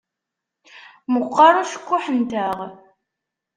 [1.13, 2.57] Meqqeṛ ucekkuḥ-nteɣ.